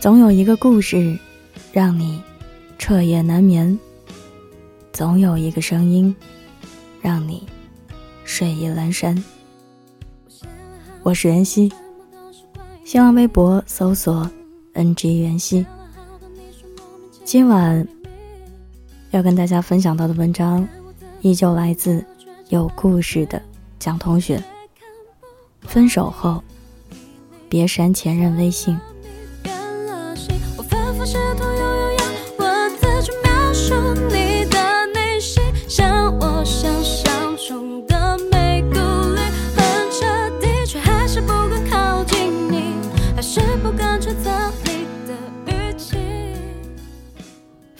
[0.00, 1.18] 总有一个故事，
[1.74, 2.22] 让你
[2.78, 3.78] 彻夜难眠；
[4.94, 6.16] 总有一个声音，
[7.02, 7.46] 让你
[8.24, 9.22] 睡意阑珊。
[11.02, 11.70] 我是袁熙，
[12.82, 14.26] 新浪微博搜索
[14.72, 15.66] “ng 袁熙”。
[17.22, 17.86] 今晚
[19.10, 20.66] 要跟大家分享到的文章，
[21.20, 22.02] 依旧来自
[22.48, 23.40] 有故事的
[23.78, 24.42] 蒋同学。
[25.60, 26.42] 分手后，
[27.50, 28.74] 别删前任微信。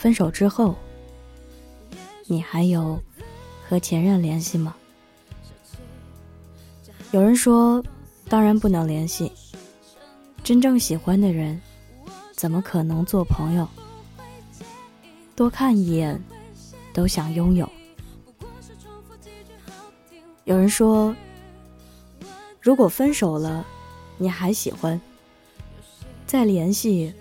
[0.00, 0.74] 分手之后，
[2.24, 2.98] 你还有
[3.68, 4.74] 和前任联系吗？
[7.10, 7.84] 有人说，
[8.26, 9.30] 当然不能联系。
[10.42, 11.60] 真正喜欢的人，
[12.32, 13.68] 怎么可能做朋友？
[15.36, 16.18] 多看一眼，
[16.94, 17.70] 都想拥有。
[20.44, 21.14] 有人说，
[22.58, 23.66] 如果分手了，
[24.16, 24.98] 你还喜欢，
[26.26, 27.12] 再联系。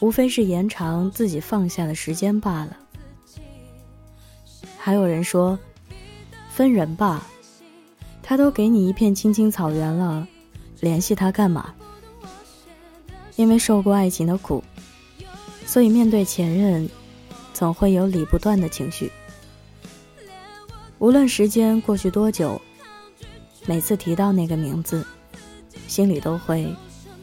[0.00, 2.76] 无非是延长自己放下的时间罢了。
[4.78, 5.58] 还有人说，
[6.50, 7.26] 分人吧，
[8.22, 10.26] 他都给你一片青青草原了，
[10.80, 11.74] 联系他干嘛？
[13.36, 14.62] 因为受过爱情的苦，
[15.66, 16.88] 所以面对前任，
[17.52, 19.10] 总会有理不断的情绪。
[20.98, 22.60] 无论时间过去多久，
[23.66, 25.04] 每次提到那个名字，
[25.86, 26.74] 心里都会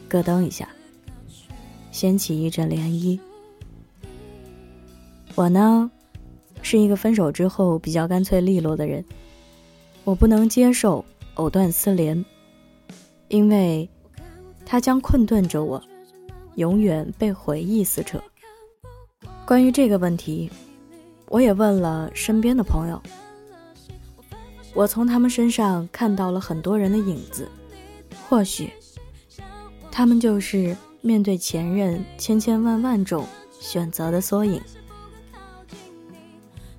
[0.08, 0.68] 咯噔一下。
[1.96, 3.18] 掀起一阵涟漪。
[5.34, 5.90] 我呢，
[6.60, 9.02] 是一个分手之后比较干脆利落的人。
[10.04, 11.02] 我不能接受
[11.36, 12.22] 藕断丝连，
[13.28, 13.88] 因为
[14.66, 15.82] 它将困顿着我，
[16.56, 18.22] 永远被回忆撕扯。
[19.46, 20.50] 关于这个问题，
[21.28, 23.02] 我也问了身边的朋友，
[24.74, 27.48] 我从他们身上看到了很多人的影子，
[28.28, 28.70] 或许
[29.90, 30.76] 他们就是。
[31.06, 33.24] 面对前任千千万万种
[33.60, 34.60] 选择的缩影，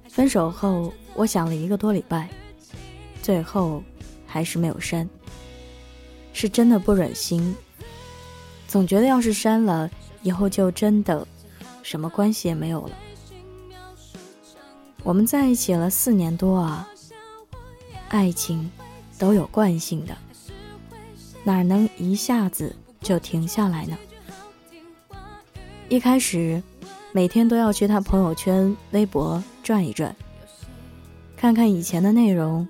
[0.10, 2.28] 分手后我想了一个多礼拜，
[3.24, 3.82] 最后
[4.26, 5.08] 还是没有删。
[6.34, 7.56] 是真的不忍心，
[8.68, 9.90] 总觉得要是删了，
[10.22, 11.26] 以后就真的
[11.82, 12.92] 什么关系也没有了。
[15.04, 16.90] 我们在一起了四年多啊，
[18.09, 18.70] 爱情
[19.18, 20.18] 都有惯性的，
[21.46, 23.98] 哪能一下子就停下来呢？
[25.90, 26.62] 一开始，
[27.14, 30.14] 每天都要去他朋友圈、微博转一转，
[31.38, 32.68] 看看以前的内容，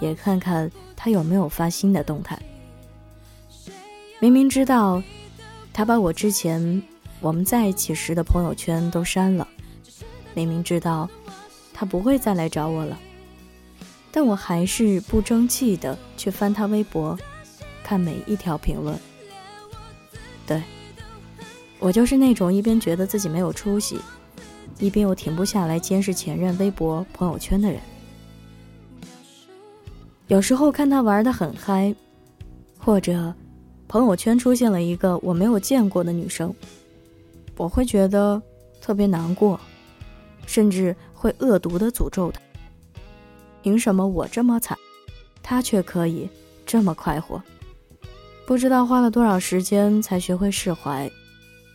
[0.00, 2.36] 也看看他有没有发新的动态。
[4.18, 5.00] 明明知道
[5.72, 6.82] 他把我之前
[7.20, 9.46] 我们在一起时的朋友圈都删了，
[10.34, 11.08] 明明知道
[11.72, 12.98] 他不会再来找我了，
[14.10, 17.16] 但我还是不争气的去翻他微博，
[17.84, 18.98] 看每一条评论。
[20.44, 20.60] 对。
[21.80, 23.98] 我就是那种一边觉得自己没有出息，
[24.78, 27.80] 一边又停不下来监视前任微博、朋友圈的人。
[30.26, 31.94] 有时候看他玩的很嗨，
[32.78, 33.32] 或者
[33.86, 36.54] 朋友圈出现了一个我没有见过的女生，
[37.56, 38.42] 我会觉得
[38.80, 39.58] 特别难过，
[40.46, 42.40] 甚至会恶毒的诅咒他。
[43.62, 44.76] 凭什么我这么惨，
[45.42, 46.28] 他却可以
[46.66, 47.42] 这么快活？
[48.46, 51.10] 不知道花了多少时间才学会释怀。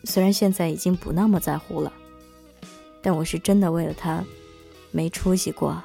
[0.04, 1.92] 虽然现在已经不那么在乎了，
[3.02, 4.24] 但我是真的为了他
[4.92, 5.82] 没出息过。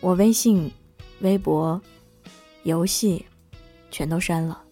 [0.00, 0.70] 我微信、
[1.20, 1.80] 微博、
[2.62, 3.26] 游戏
[3.90, 4.62] 全都删了。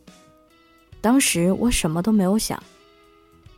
[1.01, 2.63] 当时我什么都没有想，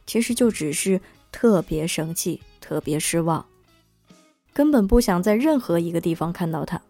[0.06, 3.44] 其实就只是特别生气、特别失望，
[4.52, 6.80] 根本不想在任何一个地方看到他。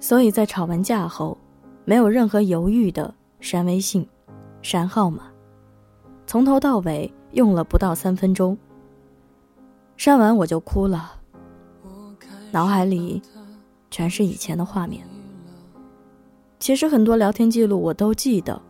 [0.00, 1.36] 所以在吵完架后，
[1.84, 4.08] 没有任何犹豫的删微信、
[4.62, 5.30] 删号码。
[6.26, 8.56] 从头到尾用了不到三分钟，
[9.96, 11.12] 删完我就哭了，
[12.50, 13.22] 脑海里
[13.90, 15.06] 全是以前的画面。
[16.58, 18.60] 其实很多聊天记录我都记得，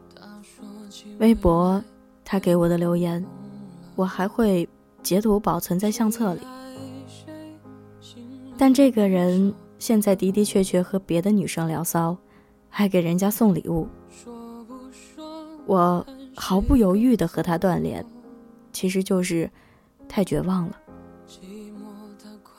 [1.19, 1.83] 微博
[2.25, 3.25] 他给我的留言，
[3.95, 4.69] 我还会
[5.03, 6.41] 截图保存在相册里。
[8.59, 12.17] 但这个人现在的的确确和别的女生聊骚，
[12.69, 13.89] 还给人家送礼物，
[15.67, 16.05] 我。
[16.37, 18.05] 毫不犹豫的和他断联，
[18.73, 19.51] 其实就是
[20.09, 20.79] 太绝望了。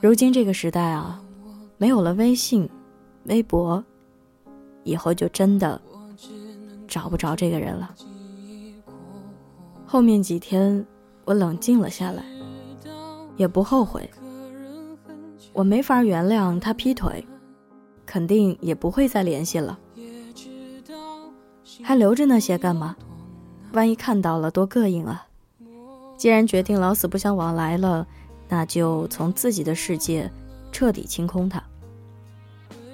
[0.01, 1.21] 如今这个时代啊，
[1.77, 2.69] 没有了微信、
[3.25, 3.83] 微博，
[4.83, 5.81] 以后就真的
[6.87, 7.93] 找不着这个人了。
[9.85, 10.85] 后面几天，
[11.25, 12.23] 我冷静了下来，
[13.37, 14.09] 也不后悔。
[15.53, 17.25] 我没法原谅他劈腿，
[18.05, 19.79] 肯定也不会再联系了。
[21.81, 22.95] 还留着那些干嘛？
[23.73, 25.27] 万一看到了，多膈应啊！
[26.17, 28.07] 既然决定老死不相往来了，
[28.47, 30.31] 那就从自己的世界
[30.71, 31.61] 彻底清空他。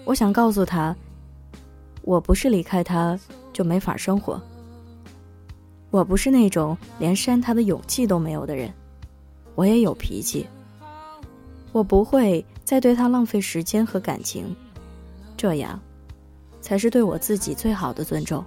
[0.05, 0.95] 我想告诉他，
[2.01, 3.19] 我不是离开他
[3.53, 4.41] 就没法生活。
[5.91, 8.73] 我不是那种连删他的勇气都没有的人，
[9.53, 10.47] 我也有脾气。
[11.71, 14.55] 我不会再对他浪费时间和感情，
[15.37, 15.79] 这样，
[16.59, 18.43] 才是对我自己最好的尊重。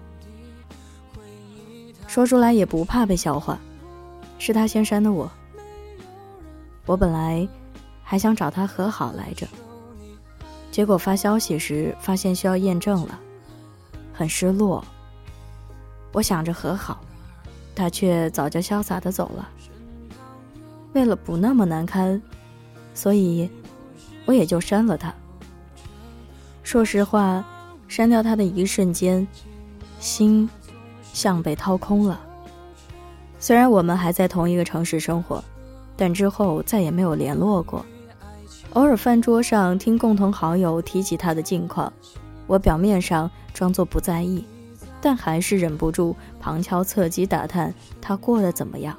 [2.14, 3.58] 说出来也不怕被笑话，
[4.38, 5.28] 是他先删的我。
[6.86, 7.48] 我本来
[8.04, 9.48] 还想找他和好来着，
[10.70, 13.18] 结果发消息时发现需要验证了，
[14.12, 14.84] 很失落。
[16.12, 17.00] 我想着和好，
[17.74, 19.48] 他却早就潇洒的走了。
[20.92, 22.22] 为了不那么难堪。
[22.94, 23.50] 所以，
[24.24, 25.12] 我也就删了他。
[26.62, 27.44] 说实话，
[27.88, 29.26] 删掉他的一瞬间，
[29.98, 30.48] 心
[31.14, 32.20] 像被掏空了。
[33.38, 35.42] 虽然我们还在同一个城市生活，
[35.96, 37.82] 但之后再也没有联络过。
[38.74, 41.90] 偶尔饭桌上听共同好友提起他的近况，
[42.46, 44.44] 我表面上装作不在意，
[45.00, 47.72] 但还是忍不住旁敲侧击打探
[48.02, 48.94] 他过得怎么样，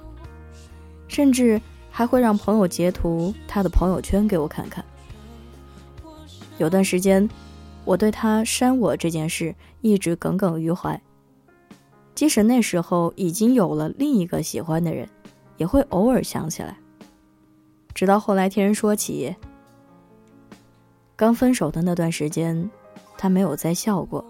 [1.08, 1.62] 甚至。
[1.98, 4.84] 还会让朋友截图他的朋友圈给我看看。
[6.58, 7.30] 有段时间，
[7.86, 11.02] 我对他删我这件事一直耿耿于怀，
[12.16, 15.08] 即使那时候已经有了另一个喜欢的人，
[15.58, 16.78] 也会偶尔想起来。
[17.94, 19.36] 直到后来听人说起，
[21.16, 22.70] 刚分手的那段时间，
[23.18, 24.24] 他没有再笑过，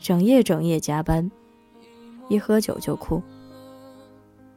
[0.00, 1.30] 整夜整夜加班，
[2.28, 3.22] 一喝酒就哭，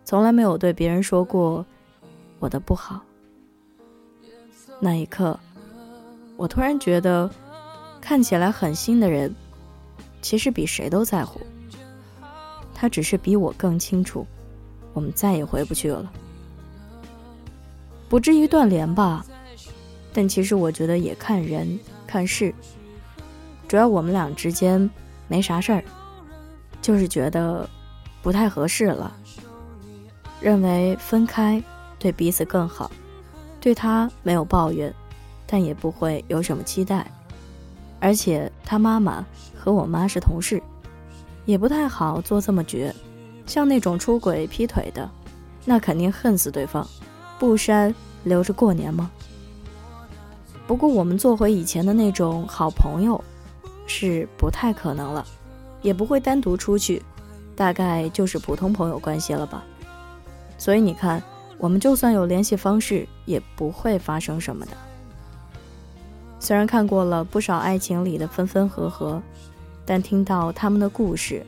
[0.04, 1.66] 从来没有对别人说过。
[2.40, 3.02] 我的不好。
[4.80, 5.40] 那一刻，
[6.36, 7.28] 我突然觉得，
[8.00, 9.34] 看起来狠心的人，
[10.22, 11.42] 其实比谁都在乎。
[12.80, 14.24] 他只是比我更清楚，
[14.94, 16.12] 我们再也回不去了。
[18.08, 19.26] 不至于断联吧，
[20.14, 22.54] 但其实我觉得也看人看事。
[23.68, 24.88] 主要我们俩之间
[25.28, 25.84] 没啥事儿，
[26.82, 27.68] 就是觉得
[28.22, 29.12] 不太合适了，
[30.40, 31.62] 认为分开。
[32.00, 32.92] 对彼此更好，
[33.60, 34.94] 对他没有抱怨，
[35.48, 37.10] 但也不会有什么期待。
[38.00, 39.26] 而且他妈妈
[39.58, 40.62] 和我妈是同事，
[41.48, 42.94] 也不太好做这么绝。
[43.48, 45.10] 像那种出轨劈腿的，
[45.66, 46.88] 那肯定恨死对方，
[47.40, 49.10] 不删留着过年吗？
[50.68, 53.20] 不过我们做回以前的那种好朋友，
[53.88, 55.26] 是不太可能了，
[55.82, 57.02] 也不会单独出去，
[57.56, 59.64] 大概就是普通朋友关系了吧。
[60.60, 61.20] 所以你看。
[61.60, 64.74] 我们就算有联系方式，也不会发生什么的。
[66.40, 69.20] 虽然看过了不少爱情里的分分合合，
[69.88, 71.46] 但听到他们的故事，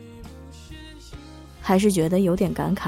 [1.62, 2.88] 还是觉得有点感慨。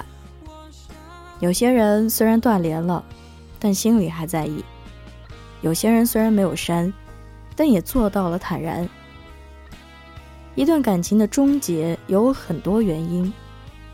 [1.42, 3.04] 有些人虽然断联了，
[3.60, 4.64] 但心里还在意；
[5.62, 6.94] 有些人虽然没有删，
[7.54, 8.88] 但也做到了坦然。
[10.56, 13.34] 一段感情的终结有很多原因，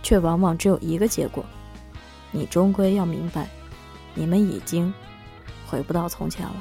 [0.04, 1.44] 却往往只有一个结果。
[2.32, 3.48] 你终归要明白，
[4.14, 4.94] 你们已经
[5.66, 6.56] 回不到从前了。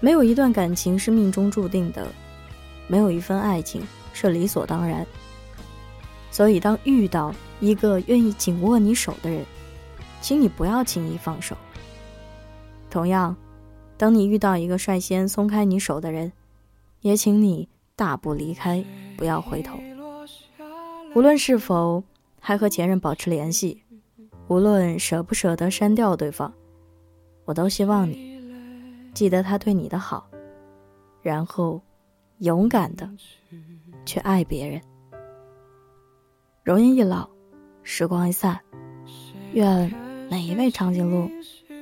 [0.00, 2.06] 没有一段感情是命中注定的，
[2.88, 5.06] 没有一份爱情是理所当然。
[6.30, 9.44] 所以，当遇到一个愿意紧握你手的人，
[10.20, 11.56] 请你不要轻易放手。
[12.90, 13.36] 同样，
[13.96, 16.32] 当你遇到一个率先松开你手的人，
[17.00, 18.84] 也请你大步离开，
[19.16, 19.78] 不要回头。
[21.14, 22.02] 无论是否
[22.40, 23.82] 还和前任保持联系。
[24.48, 26.52] 无论舍不舍得删掉对方，
[27.46, 28.40] 我都希望你
[29.14, 30.28] 记得他对你的好，
[31.22, 31.80] 然后
[32.42, 33.08] 勇敢的
[34.04, 34.80] 去爱别人。
[36.64, 37.28] 容颜一老，
[37.84, 38.58] 时光一散，
[39.52, 39.92] 愿
[40.28, 41.30] 每一位长颈鹿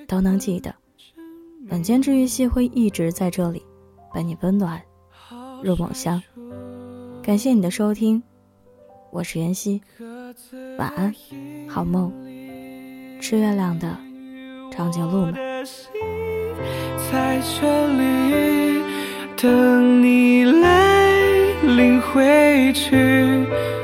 [0.06, 0.74] 都能记得，
[1.66, 3.64] 本间治愈系会一直在这里，
[4.12, 4.80] 伴你温暖
[5.62, 6.22] 入梦乡。
[7.22, 8.22] 感谢你的收听，
[9.10, 9.80] 我是妍希，
[10.78, 11.14] 晚安，
[11.66, 12.12] 好梦。
[13.18, 13.96] 吃月亮的
[14.70, 15.34] 长颈鹿们，
[17.10, 18.69] 在这里
[19.42, 21.12] 等你来
[21.62, 22.90] 领回去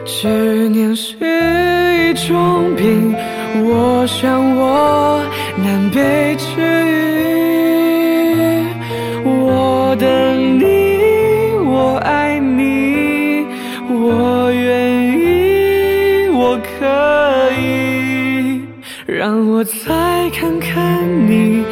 [0.04, 3.14] 执念是一种病
[3.64, 5.24] 我想我
[5.56, 7.26] 难被治愈。
[9.24, 10.64] 我等你
[11.64, 13.46] 我爱你
[13.88, 18.60] 我愿意我可以
[19.06, 21.64] 让我再看看你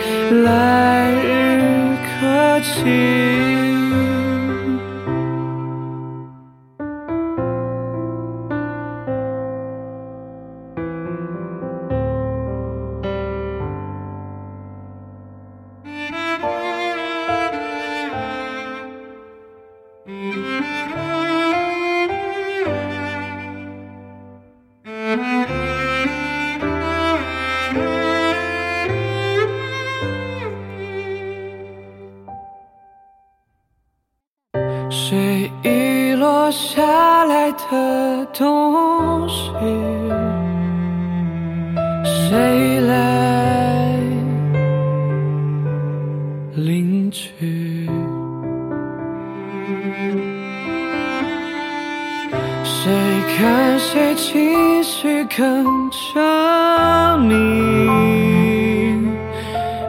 [0.42, 3.63] 来日可期。
[36.44, 39.50] 落下来的东西，
[42.04, 43.96] 谁来
[46.54, 47.88] 领取？
[52.62, 52.92] 谁
[53.38, 56.20] 看谁情绪更狰
[57.26, 59.00] 狞，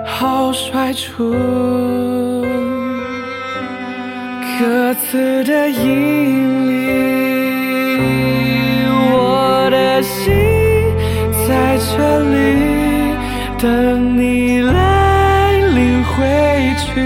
[0.05, 2.24] 好甩出。
[4.85, 6.85] 各自的引力，
[9.15, 10.31] 我的心
[11.47, 12.35] 在这里
[13.57, 16.13] 等你来领回
[16.77, 17.01] 去。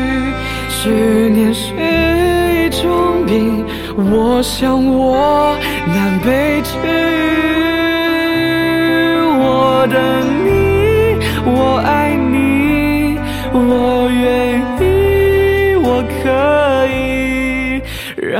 [0.68, 1.72] 执念是
[2.66, 5.58] 一种病，我想我
[5.88, 6.84] 难被治愈。
[9.40, 9.98] 我等
[10.44, 10.50] 你，
[11.46, 13.18] 我爱你，
[13.54, 13.99] 我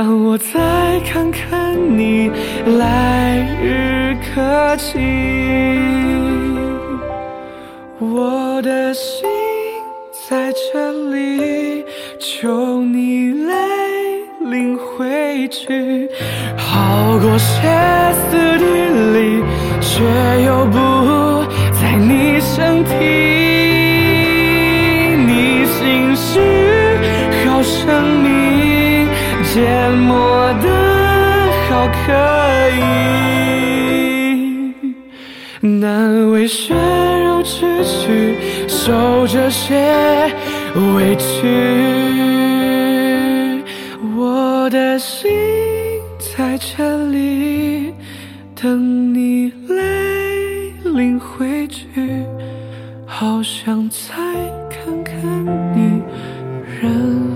[0.02, 2.30] 让我再看看你
[2.78, 4.98] 来日可期，
[7.98, 9.28] 我的心
[10.26, 11.84] 在这里，
[12.18, 13.54] 求你来
[14.40, 16.08] 领回去，
[16.56, 17.68] 好过歇
[18.14, 18.64] 斯底
[19.12, 19.44] 里，
[19.82, 20.02] 却
[20.46, 20.78] 又不
[21.78, 22.90] 在你身体，
[31.92, 32.12] 可
[32.76, 32.80] 以，
[35.60, 38.36] 难为血肉之躯，
[38.68, 40.32] 受这些
[40.94, 41.48] 委屈。
[44.16, 45.30] 我的心
[46.18, 47.92] 在这里
[48.54, 49.74] 等你来
[50.84, 51.86] 领回去，
[53.06, 53.98] 好想再
[54.68, 55.14] 看看
[55.74, 56.02] 你
[56.80, 57.29] 人。